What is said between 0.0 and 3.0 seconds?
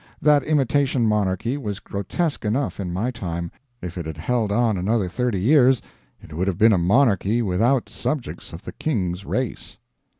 That imitation monarchy, was grotesque enough, in